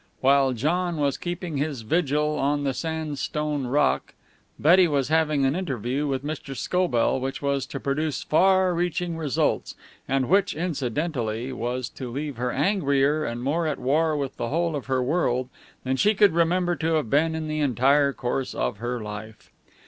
[0.19, 4.15] While John was keeping his vigil on the sandstone rock,
[4.57, 6.55] Betty was having an interview with Mr.
[6.57, 9.75] Scobell which was to produce far reaching results,
[10.07, 14.75] and which, incidentally, was to leave her angrier and more at war with the whole
[14.75, 15.49] of her world
[15.83, 19.51] than she could remember to have been in the entire course of her life.